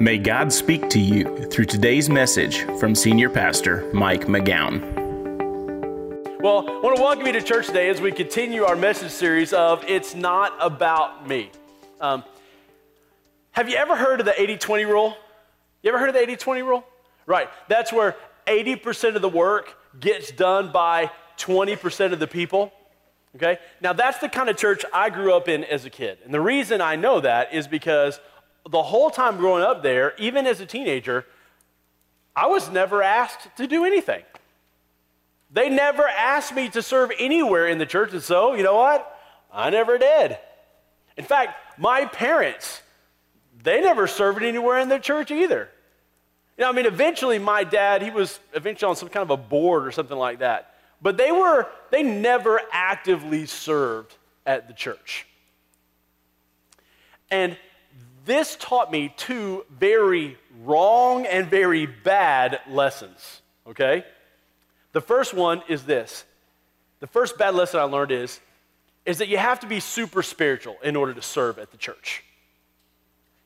[0.00, 4.80] May God speak to you through today's message from Senior Pastor Mike McGowan.
[6.40, 9.52] Well, I want to welcome you to church today as we continue our message series
[9.52, 11.50] of It's Not About Me.
[12.00, 12.24] Um,
[13.50, 15.14] have you ever heard of the 80 20 rule?
[15.82, 16.82] You ever heard of the 80 20 rule?
[17.26, 22.72] Right, that's where 80% of the work gets done by 20% of the people.
[23.36, 23.58] Okay?
[23.82, 26.20] Now, that's the kind of church I grew up in as a kid.
[26.24, 28.18] And the reason I know that is because
[28.70, 31.26] the whole time growing up there, even as a teenager,
[32.34, 34.22] I was never asked to do anything.
[35.52, 39.18] They never asked me to serve anywhere in the church, and so, you know what?
[39.52, 40.38] I never did.
[41.16, 42.82] In fact, my parents,
[43.62, 45.68] they never served anywhere in the church either.
[46.56, 49.36] You know, I mean, eventually my dad, he was eventually on some kind of a
[49.36, 50.74] board or something like that.
[51.02, 54.14] But they were, they never actively served
[54.46, 55.26] at the church.
[57.30, 57.56] And
[58.30, 64.04] this taught me two very wrong and very bad lessons, okay?
[64.92, 66.24] The first one is this.
[67.00, 68.38] The first bad lesson I learned is,
[69.04, 72.22] is that you have to be super spiritual in order to serve at the church.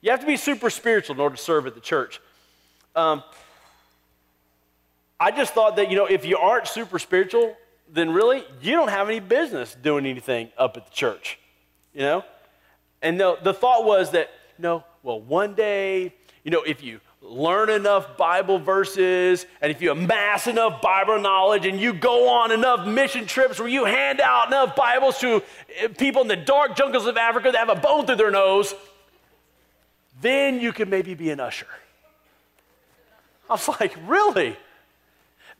[0.03, 2.21] You have to be super spiritual in order to serve at the church.
[2.95, 3.23] Um,
[5.19, 7.57] I just thought that, you know, if you aren't super spiritual,
[7.89, 11.39] then really you don't have any business doing anything up at the church,
[11.95, 12.25] you know?
[13.01, 17.71] And the, the thought was that no, well, one day, you know, if you learn
[17.71, 22.87] enough Bible verses and if you amass enough Bible knowledge and you go on enough
[22.87, 25.43] mission trips where you hand out enough Bibles to
[25.79, 28.75] eh, people in the dark jungles of Africa that have a bone through their nose,
[30.21, 31.67] then you can maybe be an usher.
[33.49, 34.57] I was like, really?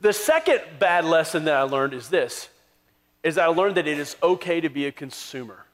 [0.01, 2.49] The second bad lesson that I learned is this
[3.23, 5.65] is I learned that it is okay to be a consumer.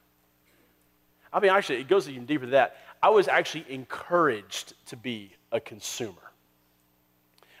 [1.33, 2.77] I mean, actually, it goes even deeper than that.
[3.01, 6.31] I was actually encouraged to be a consumer.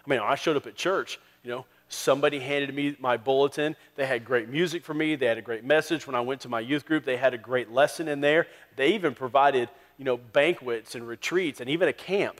[0.05, 3.75] I mean, I showed up at church, you know, somebody handed me my bulletin.
[3.95, 6.07] They had great music for me, they had a great message.
[6.07, 8.47] When I went to my youth group, they had a great lesson in there.
[8.75, 12.39] They even provided, you know, banquets and retreats and even a camp.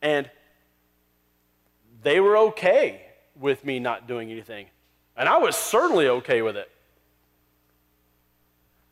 [0.00, 0.28] And
[2.02, 3.02] they were okay
[3.38, 4.66] with me not doing anything.
[5.16, 6.70] And I was certainly okay with it.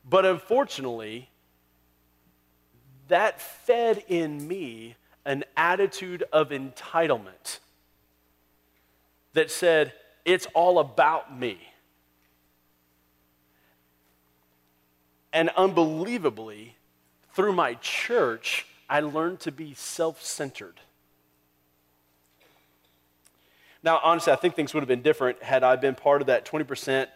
[0.08, 1.28] But unfortunately,
[3.10, 7.58] that fed in me an attitude of entitlement
[9.34, 9.92] that said,
[10.24, 11.58] it's all about me.
[15.32, 16.76] And unbelievably,
[17.34, 20.80] through my church, I learned to be self centered.
[23.82, 26.44] Now, honestly, I think things would have been different had I been part of that
[26.44, 27.06] 20%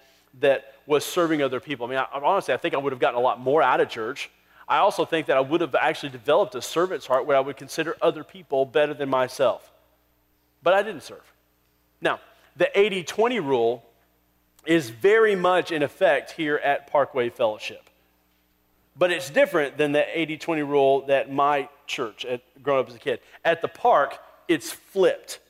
[0.41, 1.87] that was serving other people.
[1.87, 3.89] I mean, I, honestly, I think I would have gotten a lot more out of
[3.89, 4.31] church.
[4.69, 7.57] I also think that I would have actually developed a servant's heart where I would
[7.57, 9.71] consider other people better than myself.
[10.63, 11.33] But I didn't serve.
[12.01, 12.21] Now,
[12.57, 13.85] the 80 20 rule
[14.67, 17.91] is very much in effect here at Parkway Fellowship.
[18.97, 22.95] But it's different than the 80 20 rule that my church, at, growing up as
[22.95, 23.21] a kid.
[23.45, 25.41] At the park, it's flipped.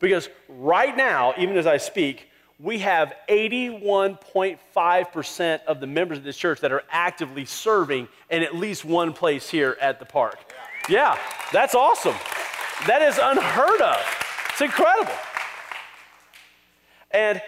[0.00, 2.28] Because right now, even as I speak,
[2.60, 8.56] we have 81.5% of the members of this church that are actively serving in at
[8.56, 10.52] least one place here at the park.
[10.88, 11.16] Yeah,
[11.52, 12.16] that's awesome.
[12.86, 13.96] That is unheard of.
[14.50, 15.14] It's incredible.
[17.12, 17.40] And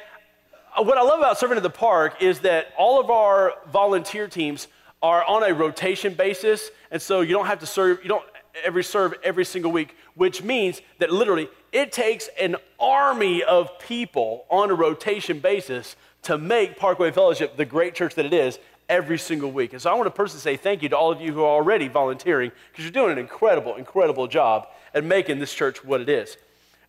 [0.76, 4.68] what I love about serving at the park is that all of our volunteer teams
[5.02, 8.24] are on a rotation basis, and so you don't have to serve, you don't
[8.62, 14.44] every serve every single week, which means that literally it takes an army of people
[14.50, 18.58] on a rotation basis to make Parkway Fellowship the great church that it is
[18.88, 19.72] every single week.
[19.72, 21.48] And so I want to personally say thank you to all of you who are
[21.48, 26.08] already volunteering because you're doing an incredible, incredible job at making this church what it
[26.08, 26.36] is.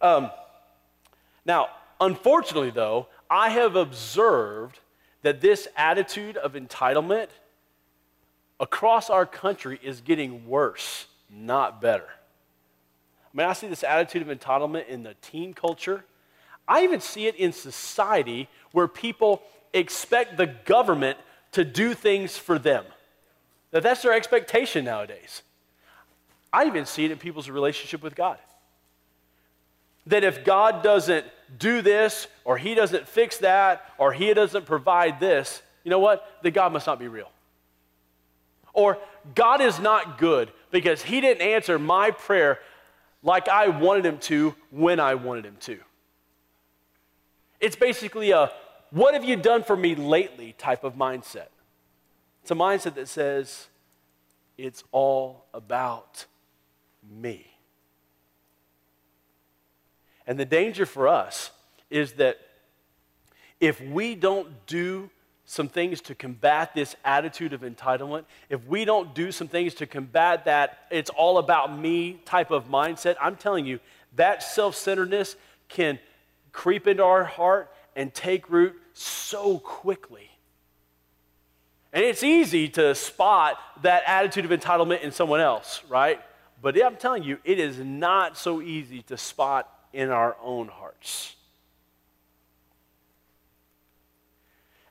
[0.02, 0.31] Um,
[1.46, 4.80] now, unfortunately, though, I have observed
[5.22, 7.28] that this attitude of entitlement
[8.59, 12.09] across our country is getting worse, not better.
[13.34, 16.04] I mean, I see this attitude of entitlement in the teen culture.
[16.68, 19.42] I even see it in society where people
[19.74, 21.18] expect the government
[21.54, 22.86] to do things for them.
[23.72, 25.44] That that's their expectation nowadays.
[26.52, 28.38] I even see it in people's relationship with God.
[30.08, 31.26] That if God doesn't
[31.58, 36.40] do this, or He doesn't fix that, or He doesn't provide this, you know what?
[36.42, 37.32] Then God must not be real.
[38.74, 38.98] Or
[39.36, 42.60] God is not good because He didn't answer my prayer
[43.23, 45.79] like I wanted him to when I wanted him to.
[47.59, 48.52] It's basically a
[48.90, 51.47] what have you done for me lately type of mindset.
[52.41, 53.68] It's a mindset that says
[54.58, 56.26] it's all about
[57.09, 57.47] me.
[60.28, 61.52] And the danger for us
[61.90, 62.40] is that
[63.59, 65.09] if we don't do
[65.52, 69.86] some things to combat this attitude of entitlement, if we don't do some things to
[69.86, 73.82] combat that it's all about me type of mindset, I'm telling you,
[74.16, 75.36] that self centeredness
[75.68, 76.00] can
[76.53, 80.32] creep into our heart and take root so quickly.
[81.92, 86.22] And it's easy to spot that attitude of entitlement in someone else, right?
[86.62, 91.36] But I'm telling you, it is not so easy to spot in our own hearts.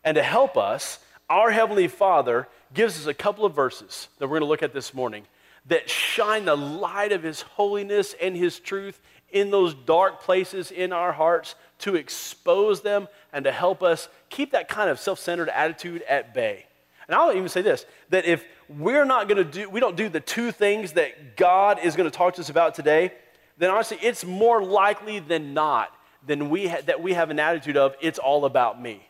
[0.05, 0.99] And to help us,
[1.29, 4.73] our Heavenly Father gives us a couple of verses that we're going to look at
[4.73, 5.25] this morning
[5.67, 9.01] that shine the light of His holiness and His truth
[9.31, 14.53] in those dark places in our hearts to expose them and to help us keep
[14.53, 16.67] that kind of self centered attitude at bay.
[17.07, 20.09] And I'll even say this that if we're not going to do, we don't do
[20.09, 23.13] the two things that God is going to talk to us about today,
[23.59, 25.95] then honestly, it's more likely than not
[26.27, 29.07] than we ha- that we have an attitude of, it's all about me,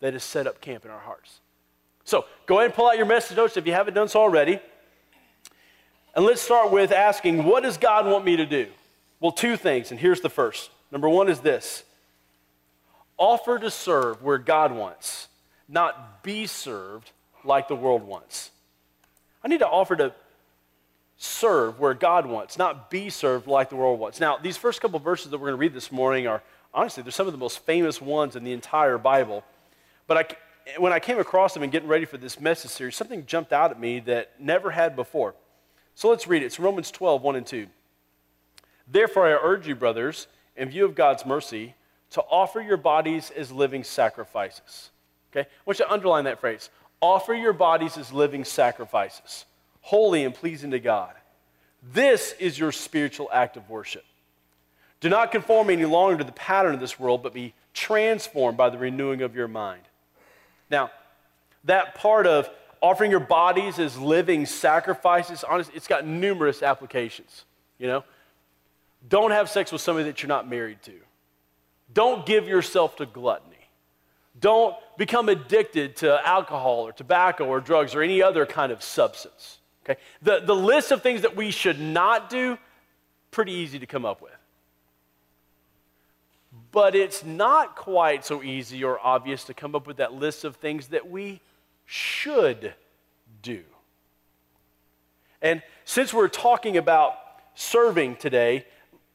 [0.00, 1.40] that is set up camp in our hearts.
[2.04, 4.60] So go ahead and pull out your message notes if you haven't done so already.
[6.14, 8.66] And let's start with asking, what does God want me to do?
[9.20, 10.70] Well, two things, and here's the first.
[10.90, 11.84] Number one is this
[13.18, 15.28] offer to serve where God wants,
[15.68, 17.10] not be served
[17.44, 18.50] like the world wants.
[19.42, 20.14] I need to offer to
[21.16, 24.20] serve where God wants, not be served like the world wants.
[24.20, 26.42] Now, these first couple verses that we're going to read this morning are
[26.72, 29.44] honestly, they're some of the most famous ones in the entire Bible.
[30.08, 33.24] But I, when I came across them and getting ready for this message series, something
[33.26, 35.36] jumped out at me that never had before.
[35.94, 36.46] So let's read it.
[36.46, 37.66] It's Romans 12, 1 and 2.
[38.90, 40.26] Therefore, I urge you, brothers,
[40.56, 41.74] in view of God's mercy,
[42.10, 44.90] to offer your bodies as living sacrifices.
[45.30, 45.46] Okay?
[45.48, 46.70] I want you to underline that phrase.
[47.00, 49.44] Offer your bodies as living sacrifices,
[49.82, 51.12] holy and pleasing to God.
[51.92, 54.04] This is your spiritual act of worship.
[55.00, 58.70] Do not conform any longer to the pattern of this world, but be transformed by
[58.70, 59.82] the renewing of your mind.
[60.70, 60.90] Now,
[61.64, 62.48] that part of
[62.80, 67.44] offering your bodies as living sacrifices, honestly, it's got numerous applications.
[67.78, 68.04] You know,
[69.08, 70.92] don't have sex with somebody that you're not married to.
[71.92, 73.56] Don't give yourself to gluttony.
[74.40, 79.58] Don't become addicted to alcohol or tobacco or drugs or any other kind of substance.
[79.84, 79.98] Okay?
[80.22, 82.58] The, the list of things that we should not do,
[83.30, 84.37] pretty easy to come up with.
[86.70, 90.56] But it's not quite so easy or obvious to come up with that list of
[90.56, 91.40] things that we
[91.86, 92.74] should
[93.42, 93.62] do.
[95.40, 97.14] And since we're talking about
[97.54, 98.66] serving today,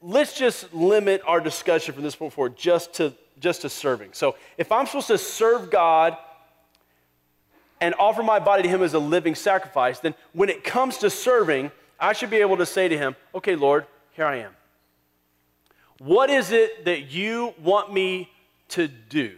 [0.01, 4.09] let's just limit our discussion from this point forward just to just to serving.
[4.13, 6.17] So if I'm supposed to serve God
[7.81, 11.09] and offer my body to Him as a living sacrifice, then when it comes to
[11.09, 14.55] serving, I should be able to say to Him, okay, Lord, here I am.
[16.03, 18.29] What is it that you want me
[18.69, 19.37] to do?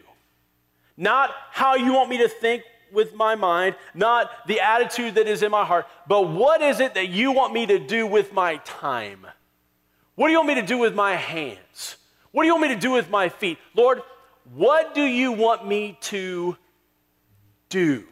[0.98, 5.44] Not how you want me to think with my mind, not the attitude that is
[5.44, 8.58] in my heart, but what is it that you want me to do with my
[8.58, 9.28] time?
[10.16, 11.98] What do you want me to do with my hands?
[12.32, 13.60] What do you want me to do with my feet?
[13.76, 14.02] Lord,
[14.56, 16.58] what do you want me to
[17.70, 18.06] do?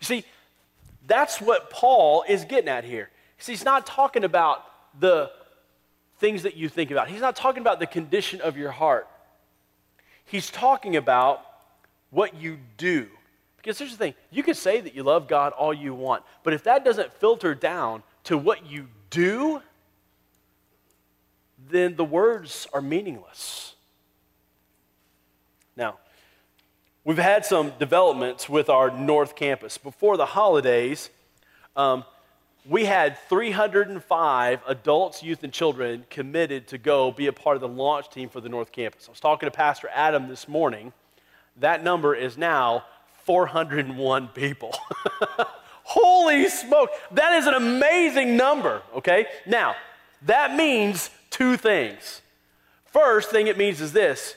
[0.00, 0.24] You see,
[1.06, 3.10] that's what Paul is getting at here.
[3.36, 4.64] See, he's not talking about
[4.98, 5.30] the
[6.18, 9.08] things that you think about, he's not talking about the condition of your heart.
[10.24, 11.42] He's talking about
[12.10, 13.08] what you do.
[13.56, 16.52] Because here's the thing you can say that you love God all you want, but
[16.52, 19.62] if that doesn't filter down to what you do,
[21.70, 23.74] then the words are meaningless.
[25.76, 25.98] Now,
[27.04, 29.78] we've had some developments with our North Campus.
[29.78, 31.10] Before the holidays,
[31.76, 32.04] um,
[32.68, 37.68] we had 305 adults, youth, and children committed to go be a part of the
[37.68, 39.08] launch team for the North Campus.
[39.08, 40.92] I was talking to Pastor Adam this morning.
[41.56, 42.84] That number is now
[43.24, 44.74] 401 people.
[45.84, 46.90] Holy smoke!
[47.12, 49.26] That is an amazing number, okay?
[49.46, 49.74] Now,
[50.26, 52.20] that means two things.
[52.84, 54.34] First thing it means is this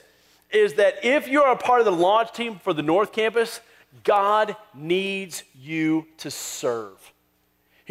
[0.50, 3.60] is that if you're a part of the launch team for the North Campus,
[4.04, 7.11] God needs you to serve.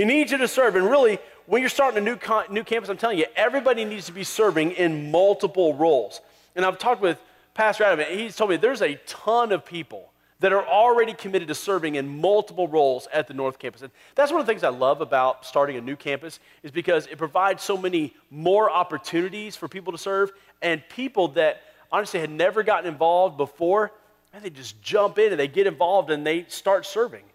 [0.02, 0.76] He needs you to serve.
[0.76, 2.18] And really, when you're starting a new,
[2.50, 6.22] new campus, I'm telling you, everybody needs to be serving in multiple roles.
[6.56, 7.22] And I've talked with
[7.54, 11.50] Pastor Adam, and he's told me there's a ton of people that are already committed
[11.50, 13.84] to serving in multiple roles at the North Campus.
[13.84, 17.06] And that's one of the things I love about starting a new campus is because
[17.06, 20.32] it provides so many more opportunities for people to serve
[20.64, 23.92] and people that honestly had never gotten involved before,
[24.34, 27.26] and they just jump in and they get involved and they start serving.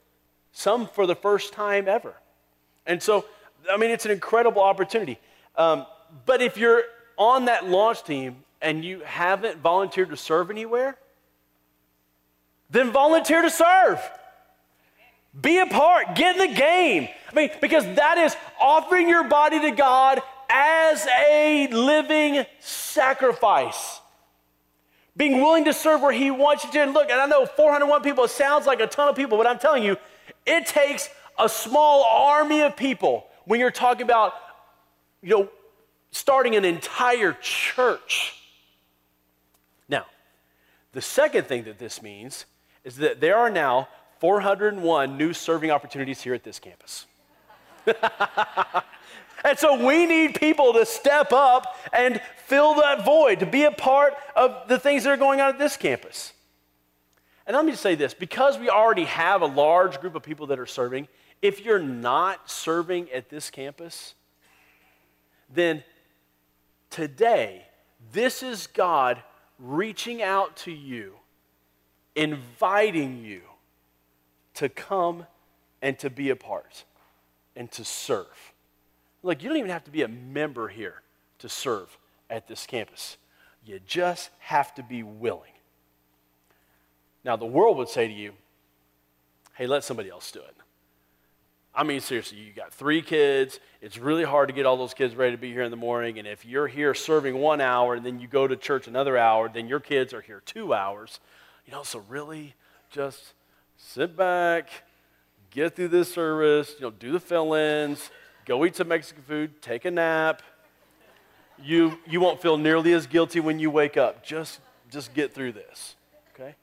[0.51, 2.17] Some for the first time ever.
[2.87, 3.25] And so
[3.71, 5.19] I mean, it's an incredible opportunity.
[5.57, 5.87] Um,
[6.25, 6.85] but if you're
[7.17, 10.97] on that launch team and you haven't volunteered to serve anywhere,
[12.71, 14.01] then volunteer to serve.
[15.41, 17.09] Be a part, get in the game.
[17.31, 24.01] I mean, because that is offering your body to God as a living sacrifice.
[25.17, 26.83] Being willing to serve where He wants you to.
[26.83, 29.59] And look, and I know 401 people, sounds like a ton of people, but I'm
[29.59, 29.97] telling you,
[30.47, 34.35] it takes a small army of people when you're talking about,
[35.23, 35.49] you know,
[36.11, 38.35] starting an entire church.
[39.89, 40.07] Now,
[40.93, 42.47] the second thing that this means
[42.85, 43.89] is that there are now
[44.21, 47.07] 401 new serving opportunities here at this campus.
[49.45, 53.71] and so we need people to step up and fill that void, to be a
[53.71, 56.33] part of the things that are going on at this campus.
[57.47, 60.59] And let me say this because we already have a large group of people that
[60.59, 61.07] are serving,
[61.47, 64.15] if you're not serving at this campus,
[65.49, 65.85] then
[66.91, 67.65] today,
[68.13, 69.23] this is God
[69.61, 71.15] reaching out to you,
[72.17, 73.43] inviting you
[74.55, 75.25] to come
[75.81, 76.83] and to be a part
[77.55, 78.53] and to serve.
[79.23, 81.01] Look, you don't even have to be a member here
[81.39, 81.97] to serve
[82.29, 83.19] at this campus.
[83.65, 85.53] You just have to be willing.
[87.25, 88.33] Now, the world would say to you,
[89.55, 90.57] hey, let somebody else do it.
[91.77, 93.61] I mean, seriously, you got three kids.
[93.83, 96.19] It's really hard to get all those kids ready to be here in the morning.
[96.19, 99.51] And if you're here serving one hour and then you go to church another hour,
[99.51, 101.21] then your kids are here two hours.
[101.67, 102.55] You know, so really
[102.91, 103.35] just
[103.77, 104.71] sit back,
[105.51, 108.11] get through this service, you know, do the fill ins,
[108.47, 110.41] go eat some Mexican food, take a nap.
[111.63, 114.25] You, you won't feel nearly as guilty when you wake up.
[114.25, 115.97] Just, just get through this,
[116.35, 116.55] okay?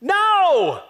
[0.00, 0.82] No!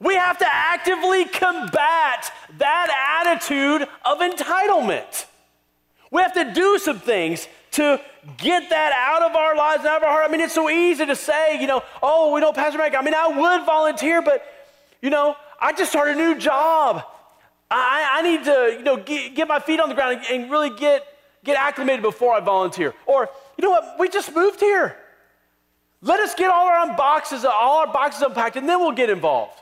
[0.00, 5.26] We have to actively combat that attitude of entitlement.
[6.10, 8.00] We have to do some things to
[8.38, 10.24] get that out of our lives and out of our heart.
[10.28, 12.94] I mean, it's so easy to say, you know, oh, we know Pastor Mike.
[12.98, 14.42] I mean, I would volunteer, but,
[15.02, 17.04] you know, I just started a new job.
[17.70, 20.50] I, I need to, you know, get, get, my feet on the ground and, and
[20.50, 21.06] really get,
[21.44, 22.94] get acclimated before I volunteer.
[23.06, 24.96] Or, you know what, we just moved here.
[26.02, 29.60] Let us get all our boxes, all our boxes unpacked, and then we'll get involved.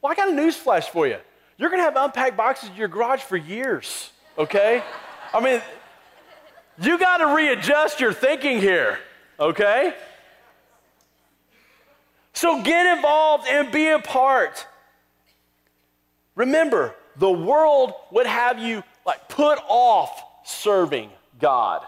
[0.00, 1.18] Well, I got a news flash for you.
[1.58, 4.82] You're going to have unpacked boxes in your garage for years, okay?
[5.34, 5.60] I mean,
[6.80, 8.98] you got to readjust your thinking here,
[9.38, 9.94] okay?
[12.32, 14.66] So get involved and be a part.
[16.34, 21.84] Remember, the world would have you like put off serving God.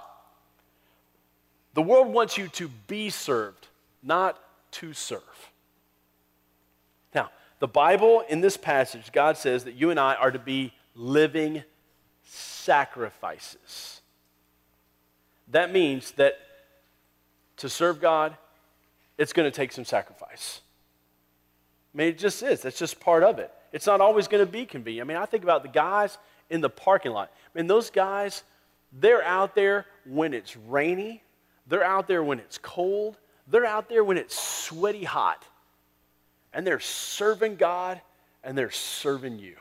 [1.73, 3.69] The world wants you to be served,
[4.02, 4.38] not
[4.73, 5.23] to serve.
[7.62, 11.62] The Bible in this passage, God says that you and I are to be living
[12.25, 14.00] sacrifices.
[15.47, 16.40] That means that
[17.59, 18.37] to serve God,
[19.16, 20.61] it's going to take some sacrifice.
[21.95, 22.62] I mean, it just is.
[22.62, 23.52] That's just part of it.
[23.71, 25.07] It's not always going to be convenient.
[25.07, 26.19] I mean, I think about the guys
[26.50, 27.31] in the parking lot.
[27.54, 28.42] I mean, those guys,
[28.92, 31.23] they're out there when it's rainy,
[31.69, 35.47] they're out there when it's cold, they're out there when it's sweaty hot.
[36.53, 38.01] And they're serving God
[38.45, 39.55] and they're serving you.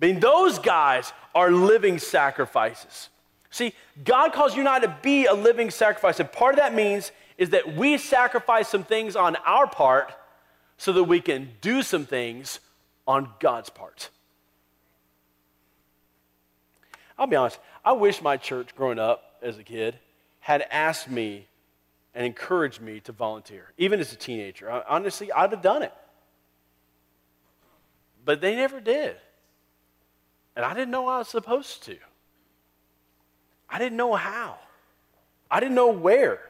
[0.00, 3.08] I mean, those guys are living sacrifices.
[3.50, 3.72] See,
[4.04, 6.20] God calls you and I to be a living sacrifice.
[6.20, 10.12] And part of that means is that we sacrifice some things on our part
[10.76, 12.60] so that we can do some things
[13.06, 14.10] on God's part.
[17.18, 19.98] I'll be honest, I wish my church growing up as a kid
[20.40, 21.46] had asked me
[22.16, 24.82] and encouraged me to volunteer, even as a teenager.
[24.88, 25.92] Honestly, I'd have done it.
[28.24, 29.16] But they never did.
[30.56, 31.96] And I didn't know I was supposed to.
[33.68, 34.56] I didn't know how.
[35.50, 36.40] I didn't know where.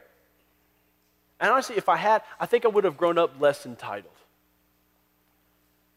[1.41, 4.13] And honestly, if I had, I think I would have grown up less entitled.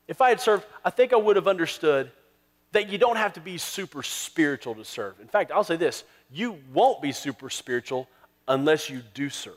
[0.08, 2.10] If I had served, I think I would have understood
[2.72, 5.20] that you don't have to be super spiritual to serve.
[5.20, 8.08] In fact, I'll say this you won't be super spiritual
[8.48, 9.54] unless you do serve.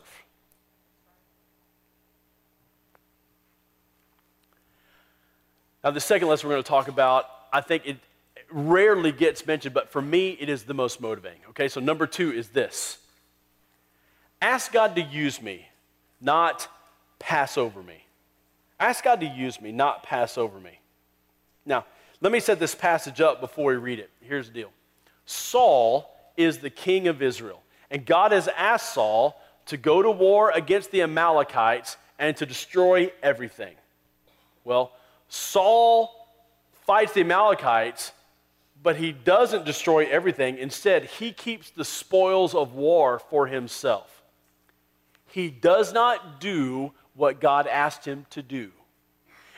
[5.84, 7.98] Now, the second lesson we're going to talk about, I think it
[8.50, 11.42] rarely gets mentioned, but for me, it is the most motivating.
[11.50, 13.00] Okay, so number two is this
[14.42, 15.68] ask God to use me,
[16.22, 16.68] not
[17.20, 18.06] pass over me.
[18.80, 20.80] Ask God to use me, not pass over me.
[21.66, 21.86] Now,
[22.22, 24.10] let me set this passage up before we read it.
[24.22, 24.72] Here's the deal
[25.26, 27.62] Saul is the king of Israel,
[27.94, 33.12] and God has asked Saul to go to war against the Amalekites and to destroy
[33.22, 33.76] everything.
[34.64, 34.92] Well,
[35.30, 36.12] Saul
[36.88, 38.12] fights the Amalekites,
[38.82, 40.58] but he doesn't destroy everything.
[40.58, 44.24] Instead, he keeps the spoils of war for himself.
[45.28, 48.72] He does not do what God asked him to do.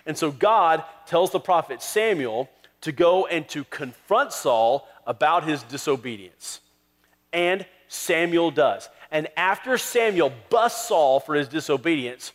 [0.05, 2.49] And so God tells the prophet Samuel
[2.81, 6.59] to go and to confront Saul about his disobedience.
[7.31, 8.89] And Samuel does.
[9.11, 12.33] And after Samuel busts Saul for his disobedience,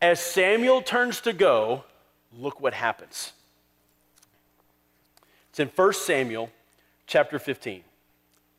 [0.00, 1.84] as Samuel turns to go,
[2.32, 3.32] look what happens.
[5.50, 6.50] It's in 1 Samuel
[7.06, 7.82] chapter 15,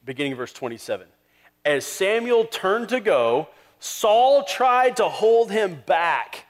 [0.03, 1.07] beginning verse 27.
[1.63, 3.47] As Samuel turned to go,
[3.79, 6.45] Saul tried to hold him back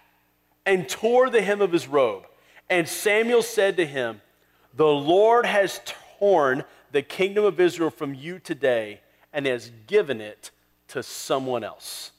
[0.65, 2.25] and tore the hem of his robe.
[2.69, 4.21] And Samuel said to him,
[4.73, 5.81] The Lord has
[6.17, 9.01] torn the kingdom of Israel from you today
[9.33, 10.51] and has given it
[10.89, 12.11] to someone else.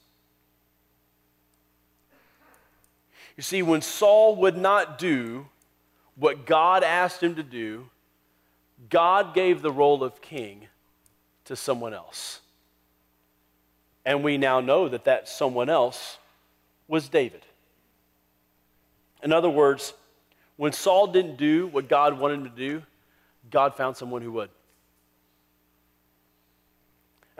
[3.36, 5.46] You see, when Saul would not do
[6.16, 7.88] what God asked him to do,
[8.88, 10.68] God gave the role of king
[11.46, 12.40] to someone else.
[14.04, 16.18] And we now know that that someone else
[16.88, 17.44] was David.
[19.22, 19.94] In other words,
[20.56, 22.82] when Saul didn't do what God wanted him to do,
[23.50, 24.50] God found someone who would.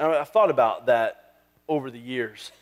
[0.01, 1.35] And I thought about that
[1.69, 2.53] over the years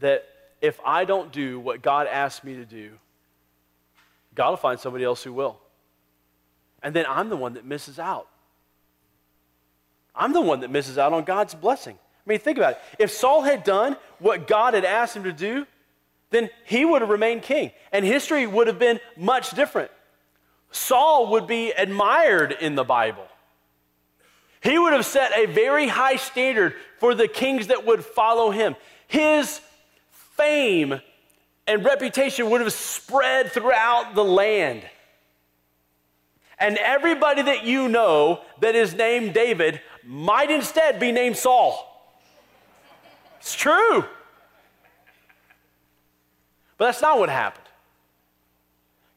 [0.00, 0.24] that
[0.62, 2.92] if I don't do what God asked me to do,
[4.34, 5.58] God will find somebody else who will.
[6.82, 8.28] And then I'm the one that misses out.
[10.14, 11.96] I'm the one that misses out on God's blessing.
[11.96, 12.80] I mean, think about it.
[12.98, 15.66] If Saul had done what God had asked him to do,
[16.30, 19.90] then he would have remained king, and history would have been much different.
[20.70, 23.28] Saul would be admired in the Bible.
[24.66, 28.74] He would have set a very high standard for the kings that would follow him.
[29.06, 29.60] His
[30.10, 31.00] fame
[31.68, 34.82] and reputation would have spread throughout the land.
[36.58, 42.12] And everybody that you know that is named David might instead be named Saul.
[43.38, 44.04] It's true.
[46.76, 47.68] But that's not what happened.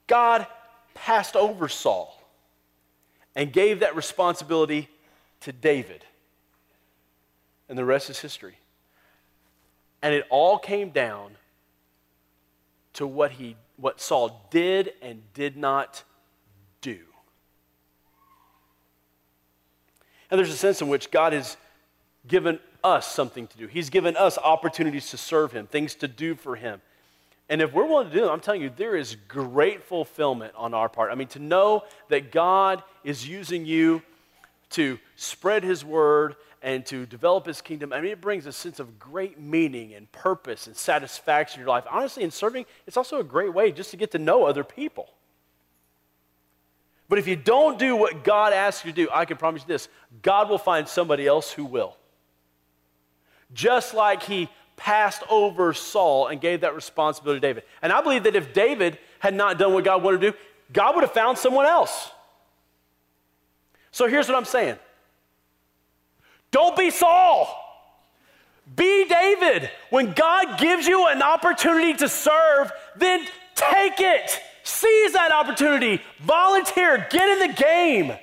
[0.06, 0.46] God
[0.94, 2.22] passed over Saul
[3.36, 4.90] and gave that responsibility
[5.42, 6.06] to David.
[7.68, 8.58] And the rest is history.
[10.02, 11.32] And it all came down
[12.94, 16.04] to what he what Saul did and did not
[16.82, 17.00] do.
[20.30, 21.58] And there's a sense in which God has
[22.28, 23.68] given us something to do.
[23.68, 26.82] He's given us opportunities to serve him, things to do for him.
[27.50, 30.74] And if we're willing to do them, I'm telling you, there is great fulfillment on
[30.74, 31.12] our part.
[31.12, 34.04] I mean, to know that God is using you
[34.72, 38.80] to spread his word and to develop his kingdom, I mean, it brings a sense
[38.80, 41.86] of great meaning and purpose and satisfaction in your life.
[41.90, 45.10] Honestly, in serving, it's also a great way just to get to know other people.
[47.08, 49.68] But if you don't do what God asks you to do, I can promise you
[49.68, 49.90] this
[50.22, 51.98] God will find somebody else who will.
[53.54, 57.64] Just like he passed over Saul and gave that responsibility to David.
[57.82, 60.38] And I believe that if David had not done what God wanted to do,
[60.72, 62.12] God would have found someone else.
[63.92, 64.78] So here's what I'm saying
[66.52, 67.56] don't be Saul.
[68.76, 69.70] Be David.
[69.90, 73.26] When God gives you an opportunity to serve, then
[73.56, 74.40] take it.
[74.64, 76.02] Seize that opportunity.
[76.20, 77.08] Volunteer.
[77.10, 78.14] Get in the game.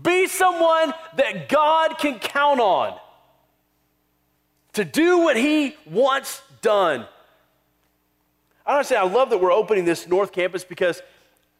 [0.00, 2.98] Be someone that God can count on
[4.72, 7.06] to do what He wants done.
[8.66, 11.02] Honestly, I love that we're opening this North Campus because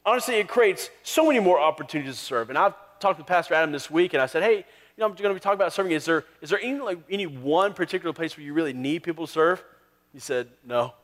[0.05, 2.51] honestly, it creates so many more opportunities to serve.
[2.51, 4.64] And I've talked with Pastor Adam this week, and I said, hey, you
[4.98, 5.92] know, I'm going to be talking about serving.
[5.92, 9.26] Is there, is there any, like, any one particular place where you really need people
[9.26, 9.64] to serve?
[10.12, 10.94] He said, no.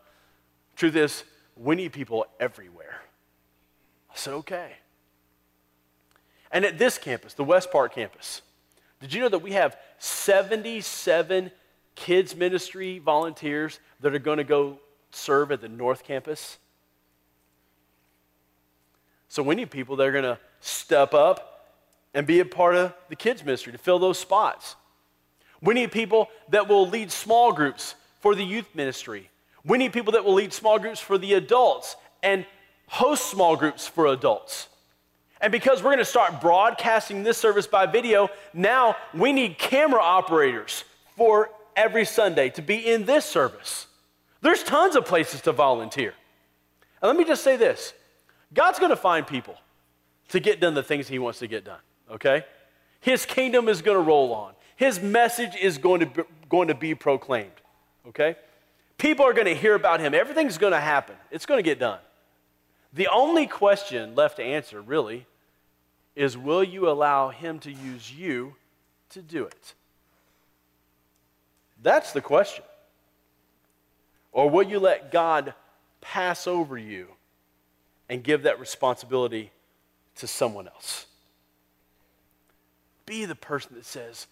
[0.77, 1.25] Truth is,
[1.57, 3.01] we need people everywhere.
[4.13, 4.73] I said, okay.
[6.53, 8.43] And at this campus, the West Park campus,
[9.01, 11.51] did you know that we have 77
[11.97, 14.79] kids ministry volunteers that are going to go
[15.11, 16.59] serve at the North Campus.
[19.29, 21.56] So we need people that are going to step up
[22.17, 24.75] and be a part of the kids ministry to fill those spots.
[25.61, 29.31] We need people that will lead small groups for the youth ministry.
[29.65, 32.47] We need people that will lead small groups for the adults and
[32.89, 34.69] host small groups for adults.
[35.41, 40.01] And because we're going to start broadcasting this service by video, now we need camera
[40.01, 40.85] operators
[41.17, 43.87] for every Sunday to be in this service.
[44.41, 46.15] There's tons of places to volunteer.
[47.03, 47.93] And let me just say this
[48.55, 49.57] God's going to find people
[50.29, 52.45] to get done the things He wants to get done, okay?
[53.01, 56.75] His kingdom is going to roll on, His message is going to be, going to
[56.75, 57.51] be proclaimed,
[58.09, 58.37] okay?
[58.99, 60.15] People are going to hear about Him.
[60.15, 62.01] Everything's going to happen, it's going to get done.
[62.93, 65.27] The only question left to answer, really,
[66.15, 68.55] is will you allow Him to use you
[69.11, 69.75] to do it?
[71.83, 72.65] That's the question.
[74.33, 75.55] Or will you let God
[76.01, 77.09] pass over you
[78.09, 79.51] and give that responsibility
[80.17, 81.07] to someone else?
[83.07, 84.27] Be the person that says,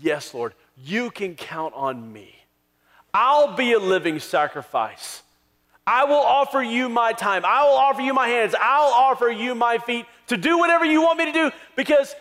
[0.00, 2.34] Yes, Lord, you can count on me.
[3.12, 5.22] I'll be a living sacrifice.
[5.86, 7.44] I will offer you my time.
[7.44, 8.54] I will offer you my hands.
[8.58, 12.14] I'll offer you my feet to do whatever you want me to do because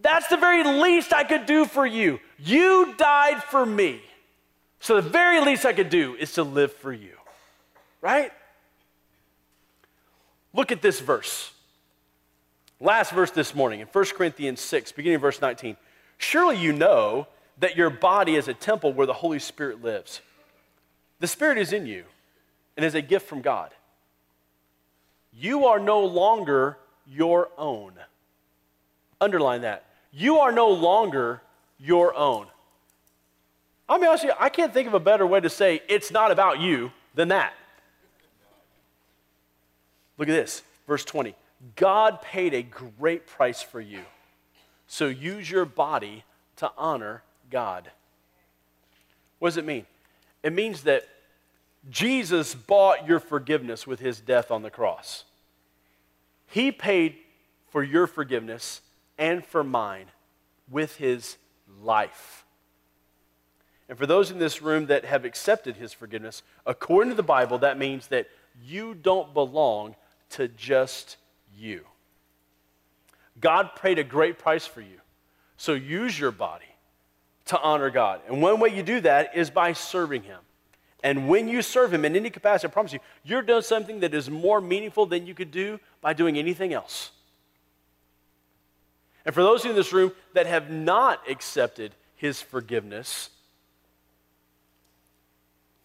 [0.00, 2.18] that's the very least I could do for you.
[2.38, 4.00] You died for me.
[4.80, 7.12] So the very least I could do is to live for you.
[8.00, 8.32] Right?
[10.52, 11.52] Look at this verse.
[12.80, 15.76] Last verse this morning in 1 Corinthians 6, beginning verse 19.
[16.18, 17.26] Surely you know
[17.58, 20.20] that your body is a temple where the Holy Spirit lives.
[21.20, 22.04] The Spirit is in you
[22.76, 23.70] and is a gift from God.
[25.32, 27.92] You are no longer your own.
[29.20, 29.84] Underline that.
[30.12, 31.40] You are no longer
[31.78, 32.46] your own.
[33.88, 36.10] I'll be honest with you, I can't think of a better way to say it's
[36.10, 37.54] not about you than that.
[40.18, 41.34] Look at this, verse 20.
[41.74, 44.02] God paid a great price for you.
[44.86, 46.24] So use your body
[46.56, 47.90] to honor God.
[49.38, 49.86] What does it mean?
[50.42, 51.08] It means that
[51.90, 55.24] Jesus bought your forgiveness with his death on the cross.
[56.46, 57.16] He paid
[57.70, 58.80] for your forgiveness
[59.18, 60.06] and for mine
[60.70, 61.36] with his
[61.82, 62.44] life.
[63.88, 67.58] And for those in this room that have accepted his forgiveness, according to the Bible,
[67.58, 68.28] that means that
[68.64, 69.94] you don't belong
[70.30, 71.16] to just
[71.56, 71.84] you.
[73.40, 75.00] God paid a great price for you.
[75.56, 76.64] So use your body
[77.46, 78.20] to honor God.
[78.28, 80.40] And one way you do that is by serving him.
[81.02, 84.14] And when you serve him in any capacity, I promise you, you're doing something that
[84.14, 87.10] is more meaningful than you could do by doing anything else.
[89.24, 93.30] And for those in this room that have not accepted his forgiveness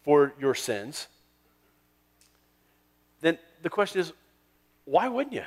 [0.03, 1.07] for your sins,
[3.21, 4.13] then the question is
[4.86, 5.43] why wouldn't you?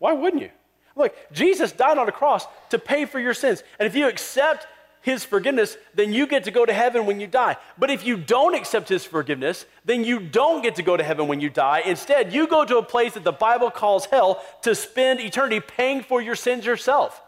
[0.00, 0.50] Why wouldn't you?
[0.96, 3.62] Look, Jesus died on a cross to pay for your sins.
[3.78, 4.66] And if you accept
[5.02, 7.56] his forgiveness, then you get to go to heaven when you die.
[7.78, 11.26] But if you don't accept his forgiveness, then you don't get to go to heaven
[11.28, 11.82] when you die.
[11.86, 16.02] Instead, you go to a place that the Bible calls hell to spend eternity paying
[16.02, 17.22] for your sins yourself.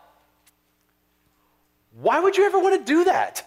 [2.00, 3.46] Why would you ever want to do that?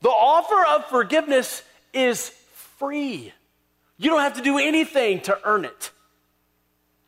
[0.00, 2.30] The offer of forgiveness is
[2.78, 3.32] free.
[3.96, 5.90] You don't have to do anything to earn it.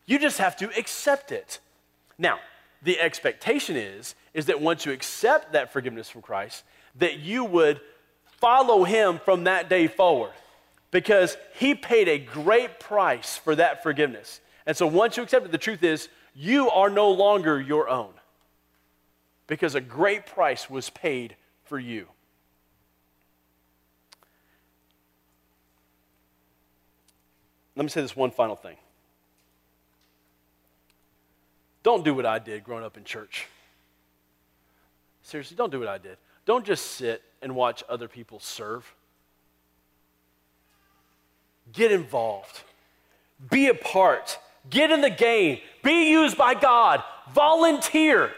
[0.06, 1.60] You just have to accept it.
[2.18, 2.38] Now,
[2.82, 6.64] the expectation is is that once you accept that forgiveness from Christ,
[6.96, 7.80] that you would
[8.24, 10.32] follow him from that day forward
[10.90, 14.40] because he paid a great price for that forgiveness.
[14.66, 18.12] And so once you accept it, the truth is you are no longer your own
[19.46, 22.06] because a great price was paid for you.
[27.76, 28.76] Let me say this one final thing.
[31.84, 33.46] Don't do what I did growing up in church.
[35.22, 36.16] Seriously, don't do what I did.
[36.46, 38.92] Don't just sit and watch other people serve.
[41.72, 42.62] Get involved,
[43.50, 48.32] be a part, get in the game, be used by God, volunteer.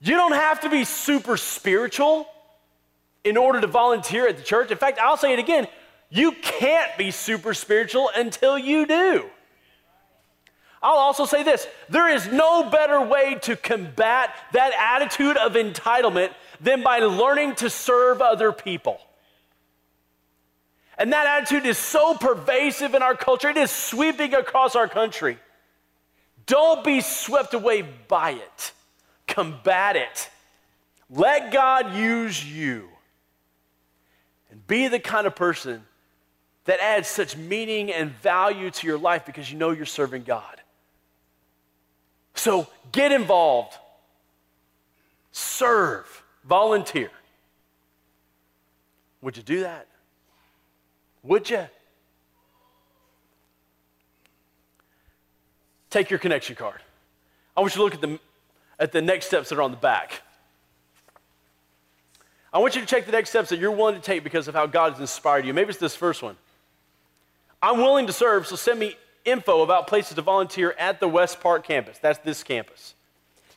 [0.00, 2.26] You don't have to be super spiritual
[3.24, 4.70] in order to volunteer at the church.
[4.70, 5.66] In fact, I'll say it again
[6.12, 9.30] you can't be super spiritual until you do.
[10.82, 16.32] I'll also say this there is no better way to combat that attitude of entitlement
[16.60, 19.00] than by learning to serve other people.
[20.96, 25.38] And that attitude is so pervasive in our culture, it is sweeping across our country.
[26.46, 28.72] Don't be swept away by it,
[29.26, 30.30] combat it.
[31.08, 32.88] Let God use you.
[34.50, 35.84] And be the kind of person
[36.64, 40.59] that adds such meaning and value to your life because you know you're serving God.
[42.40, 43.76] So get involved,
[45.30, 47.10] serve, volunteer.
[49.20, 49.86] Would you do that?
[51.22, 51.68] Would you?
[55.90, 56.80] Take your connection card.
[57.54, 58.18] I want you to look at the,
[58.78, 60.22] at the next steps that are on the back.
[62.54, 64.54] I want you to check the next steps that you're willing to take because of
[64.54, 65.52] how God has inspired you.
[65.52, 66.38] Maybe it's this first one.
[67.60, 71.40] I'm willing to serve, so send me info about places to volunteer at the West
[71.40, 71.98] Park campus.
[71.98, 72.94] That's this campus.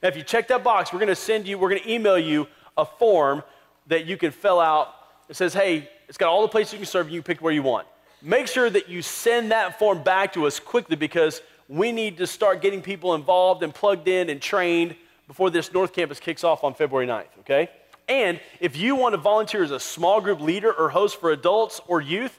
[0.01, 2.19] Now, if you check that box, we're going to send you, we're going to email
[2.19, 2.47] you
[2.77, 3.43] a form
[3.87, 4.93] that you can fill out.
[5.29, 7.53] It says, hey, it's got all the places you can serve, you can pick where
[7.53, 7.87] you want.
[8.21, 12.27] Make sure that you send that form back to us quickly because we need to
[12.27, 14.95] start getting people involved and plugged in and trained
[15.27, 17.69] before this North Campus kicks off on February 9th, okay?
[18.07, 21.81] And if you want to volunteer as a small group leader or host for adults
[21.87, 22.37] or youth,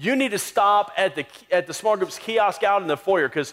[0.00, 3.28] you need to stop at the, at the small groups kiosk out in the foyer
[3.28, 3.52] because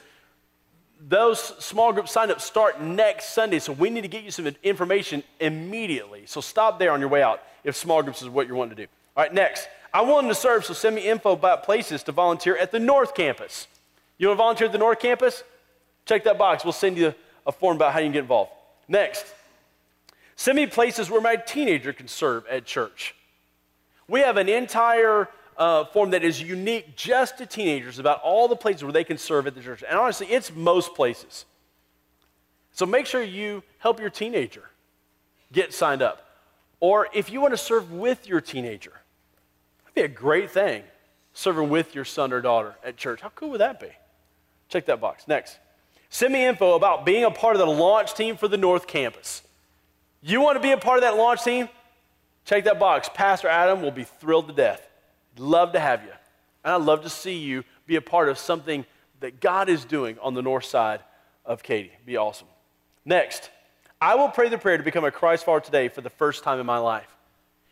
[1.02, 3.58] those small group signups start next Sunday.
[3.58, 6.24] So we need to get you some information immediately.
[6.28, 8.84] So stop there on your way out if small groups is what you're wanting to
[8.84, 8.88] do.
[9.18, 9.68] All right, next.
[9.92, 13.16] I want to serve, so send me info about places to volunteer at the North
[13.16, 13.68] Campus.
[14.18, 15.44] You want to volunteer at the North Campus?
[16.06, 16.64] Check that box.
[16.64, 17.16] We'll send you
[17.48, 18.52] a form about how you can get involved.
[18.88, 19.26] Next,
[20.36, 23.16] send me places where my teenager can serve at church.
[24.08, 28.56] We have an entire uh, form that is unique just to teenagers about all the
[28.56, 29.84] places where they can serve at the church.
[29.88, 31.46] And honestly, it's most places.
[32.72, 34.70] So make sure you help your teenager
[35.52, 36.30] get signed up.
[36.80, 38.92] Or if you want to serve with your teenager,
[39.84, 40.84] that'd be a great thing,
[41.34, 43.22] serving with your son or daughter at church.
[43.22, 43.90] How cool would that be?
[44.68, 45.28] Check that box.
[45.28, 45.58] Next.
[46.10, 49.42] Send me info about being a part of the launch team for the North Campus.
[50.22, 51.70] You want to be a part of that launch team?
[52.46, 53.10] Check that box.
[53.14, 54.88] Pastor Adam will be thrilled to death.
[55.38, 56.12] Love to have you.
[56.64, 58.86] And I'd love to see you be a part of something
[59.20, 61.02] that God is doing on the north side
[61.46, 61.92] of Katy.
[62.06, 62.48] Be awesome.
[63.06, 63.50] Next,
[64.02, 66.60] I will pray the prayer to become a Christ follower today for the first time
[66.60, 67.16] in my life.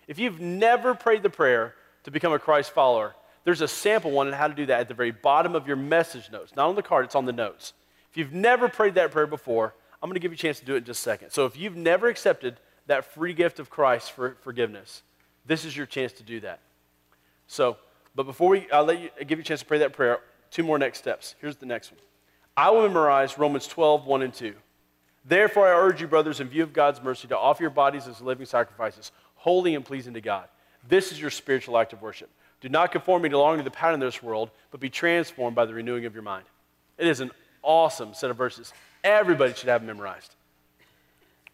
[0.07, 4.27] If you've never prayed the prayer to become a Christ follower, there's a sample one
[4.27, 6.55] on how to do that at the very bottom of your message notes.
[6.55, 7.73] Not on the card, it's on the notes.
[8.09, 10.65] If you've never prayed that prayer before, I'm going to give you a chance to
[10.65, 11.31] do it in just a second.
[11.31, 15.01] So if you've never accepted that free gift of Christ for forgiveness,
[15.45, 16.59] this is your chance to do that.
[17.53, 17.77] So,
[18.15, 20.63] but before we, I'll let you, give you a chance to pray that prayer, two
[20.63, 21.35] more next steps.
[21.39, 21.99] Here's the next one.
[22.57, 24.55] I will memorize Romans 12, 1 and 2.
[25.23, 28.21] Therefore, I urge you, brothers, in view of God's mercy, to offer your bodies as
[28.21, 30.47] living sacrifices, holy and pleasing to God.
[30.87, 32.31] This is your spiritual act of worship.
[32.59, 35.65] Do not conform me longer to the pattern of this world, but be transformed by
[35.65, 36.45] the renewing of your mind.
[36.97, 37.29] It is an
[37.61, 38.73] awesome set of verses.
[39.03, 40.33] Everybody should have memorized.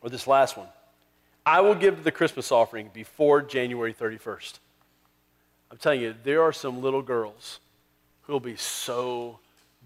[0.01, 0.67] Or this last one.
[1.45, 4.59] I will give the Christmas offering before January 31st.
[5.71, 7.59] I'm telling you, there are some little girls
[8.21, 9.39] who will be so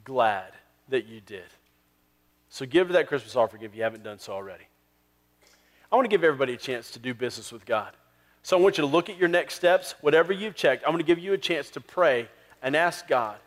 [0.03, 0.51] glad
[0.89, 1.43] that you did.
[2.49, 4.65] So give that Christmas offering if you haven't done so already.
[5.91, 7.91] I want to give everybody a chance to do business with God.
[8.43, 10.83] So I want you to look at your next steps, whatever you've checked.
[10.85, 12.27] I'm going to give you a chance to pray
[12.61, 13.37] and ask God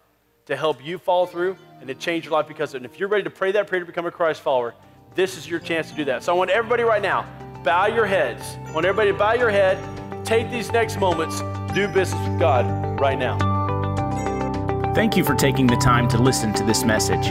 [0.46, 2.85] to help you fall through and to change your life because of it.
[2.85, 4.75] And if you're ready to pray that prayer to become a Christ follower,
[5.14, 6.22] this is your chance to do that.
[6.22, 7.27] So I want everybody right now,
[7.64, 8.42] bow your heads.
[8.66, 9.77] I want everybody to bow your head,
[10.25, 11.40] take these next moments,
[11.77, 13.37] do business with God right now.
[14.95, 17.27] Thank you for taking the time to listen to this message.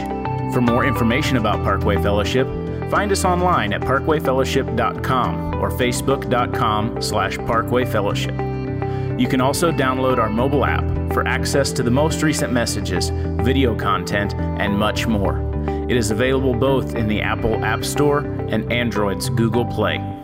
[0.54, 2.46] For more information about Parkway Fellowship,
[2.88, 9.20] find us online at parkwayfellowship.com or facebook.com slash parkwayfellowship.
[9.20, 13.74] You can also download our mobile app for access to the most recent messages, video
[13.74, 15.42] content, and much more.
[15.88, 20.15] It is available both in the Apple App Store and Android's Google Play.